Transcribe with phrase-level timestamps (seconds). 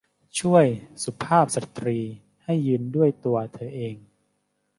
[0.39, 0.65] ช่วย
[1.03, 1.97] สุภาพสตรี
[2.43, 3.95] ให้ยืนด้วยตัวเธอเอง